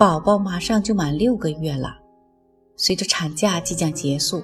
[0.00, 1.98] 宝宝马上就满六个月了，
[2.74, 4.42] 随着产假即将结束，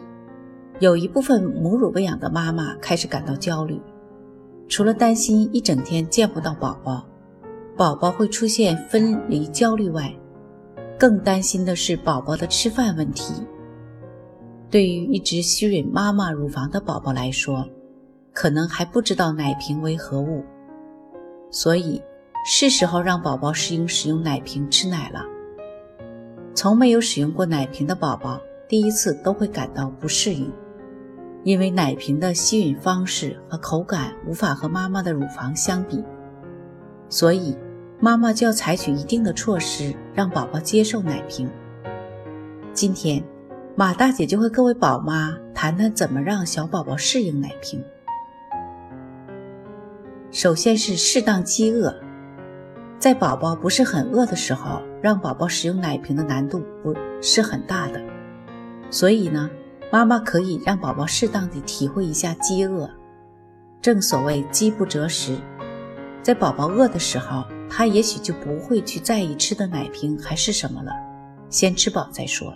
[0.80, 3.80] 有一部分母乳喂养的妈妈开始感到焦虑。
[4.69, 7.07] 除了担心一整天见不到宝宝，
[7.75, 10.15] 宝宝会出现分离焦虑外，
[10.99, 13.33] 更担心的是宝宝的吃饭问题。
[14.71, 17.66] 对于一直吸吮妈妈乳房的宝宝来说，
[18.35, 20.45] 可能还不知道奶瓶为何物，
[21.51, 22.02] 所以
[22.45, 25.25] 是时候让宝宝适应使用奶瓶吃奶了。
[26.56, 30.51] 从没有使用过奶瓶的宝宝，第一次都会感到不适应，
[31.45, 36.02] 因为奶瓶的吸吮方式和口感无法和妈妈的乳房相比，
[37.10, 37.54] 所以
[38.01, 41.46] 妈妈就要采取一定的措施，让宝宝接受奶瓶。
[42.73, 43.23] 今天，
[43.74, 47.85] 马大姐就和各位宝妈谈谈怎么让小宝宝适应奶瓶。
[50.30, 51.95] 首先是适当饥饿。
[52.98, 58.02] 在宝宝不是很饿的时候，让宝宝使用奶瓶的难度不是很大的，
[58.90, 59.48] 所以呢，
[59.93, 62.90] 妈妈可以让宝宝适当的体会一下饥饿。
[63.80, 65.37] 正所谓饥不择食，
[66.25, 70.91] 在宝宝饿的时候，他也许就不会去在意吃的奶瓶还是什么了，
[71.48, 72.53] 先吃饱再说。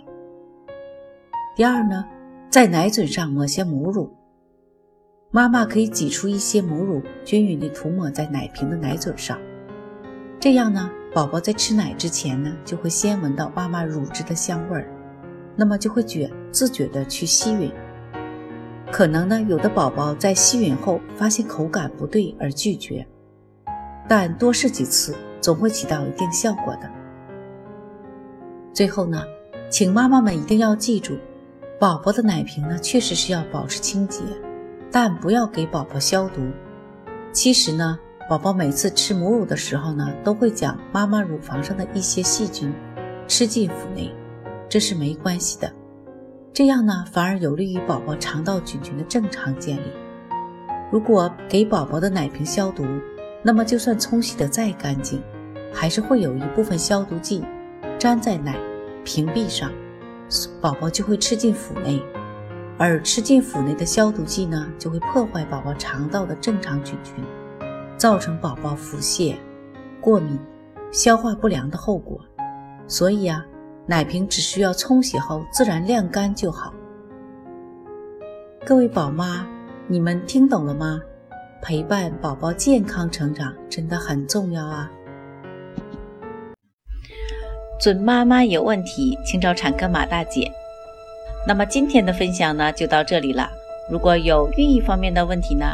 [1.55, 2.03] 第二呢，
[2.49, 4.13] 在奶嘴上抹些母乳，
[5.29, 9.39] 妈妈可以挤出一些母乳，均匀的涂抹在奶瓶的奶嘴上。
[10.41, 14.91] 这样呢，宝宝在吃奶之前呢，就会先闻到妈妈乳汁的香味儿，
[15.55, 17.71] 那么就会觉自觉的去吸吮。
[18.91, 23.05] 可能呢，有的宝宝在吸吮后发现口感不对而拒绝，
[24.09, 26.89] 但多试几次总会起到一定效果的。
[28.73, 29.21] 最后呢，
[29.69, 31.19] 请妈妈们一定要记住，
[31.79, 34.23] 宝宝的奶瓶呢确实是要保持清洁，
[34.91, 36.41] 但不要给宝宝消毒。
[37.31, 37.99] 其实呢。
[38.31, 42.73] 宝宝每次吃母乳的时候呢，都会将妈妈乳房上的一些细菌
[43.27, 44.09] 吃进腹内，
[44.69, 45.69] 这是没关系的。
[46.53, 49.91] 这样呢，反而有利于宝宝肠道菌群的正常建立。
[50.93, 52.85] 如果给宝宝的奶瓶消毒，
[53.43, 55.21] 那么就算冲洗的再干净，
[55.73, 57.43] 还是会有一部分消毒剂
[57.99, 58.57] 粘在奶
[59.03, 59.69] 瓶壁上，
[60.61, 62.01] 宝宝就会吃进腹内，
[62.77, 67.15] 而吃进腹内的消毒剂呢，就会破坏宝宝肠道的正常菌群。
[68.01, 69.35] 造成宝宝腹泻、
[70.01, 70.39] 过敏、
[70.91, 72.19] 消化不良的后果，
[72.87, 73.45] 所以啊，
[73.85, 76.73] 奶瓶只需要冲洗后自然晾干就好。
[78.65, 79.45] 各位宝妈，
[79.85, 80.99] 你们听懂了吗？
[81.61, 84.89] 陪伴宝宝健康成长真的很重要啊！
[87.79, 90.51] 准妈妈有问题，请找产科马大姐。
[91.47, 93.47] 那么今天的分享呢，就到这里了。
[93.91, 95.67] 如果有孕育方面的问题呢？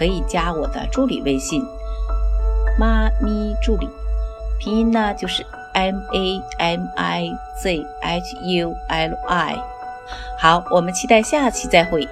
[0.00, 1.62] 可以加我的助理微信，
[2.78, 3.86] 妈咪助理，
[4.58, 5.44] 拼音呢就是
[5.74, 9.62] M A M I Z H U L I。
[10.38, 12.08] 好，我们期待下期再会。